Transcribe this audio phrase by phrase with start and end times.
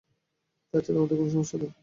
[0.73, 1.71] তা ছাড়া আমার কোনো সমস্যাও নেই।